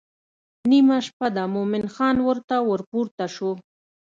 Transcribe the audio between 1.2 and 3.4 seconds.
ده مومن خان ورته ورپورته